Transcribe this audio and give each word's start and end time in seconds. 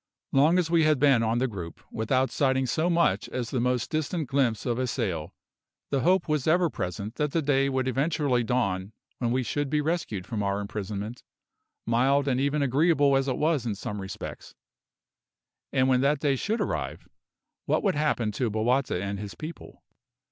Long 0.31 0.57
as 0.57 0.71
we 0.71 0.81
had 0.81 0.97
been 0.97 1.21
on 1.21 1.37
the 1.37 1.47
group 1.47 1.79
without 1.91 2.31
sighting 2.31 2.65
so 2.65 2.89
much 2.89 3.29
as 3.29 3.51
the 3.51 3.59
most 3.59 3.91
distant 3.91 4.27
glimpse 4.27 4.65
of 4.65 4.79
a 4.79 4.87
sail, 4.87 5.31
the 5.91 5.99
hope 5.99 6.27
was 6.27 6.47
ever 6.47 6.71
present 6.71 7.13
that 7.17 7.33
the 7.33 7.41
day 7.43 7.69
would 7.69 7.87
eventually 7.87 8.43
dawn 8.43 8.93
when 9.19 9.29
we 9.29 9.43
should 9.43 9.69
be 9.69 9.79
rescued 9.79 10.25
from 10.25 10.41
our 10.41 10.59
imprisonment, 10.59 11.21
mild 11.85 12.27
and 12.27 12.39
even 12.41 12.63
agreeable 12.63 13.15
as 13.15 13.27
it 13.27 13.37
was 13.37 13.63
in 13.63 13.75
some 13.75 14.01
respects; 14.01 14.55
and 15.71 15.87
when 15.87 16.01
that 16.01 16.19
day 16.19 16.35
should 16.35 16.61
arrive, 16.61 17.07
what 17.67 17.83
would 17.83 17.93
happen 17.93 18.31
to 18.31 18.49
Bowata 18.49 18.99
and 18.99 19.19
his 19.19 19.35
people? 19.35 19.83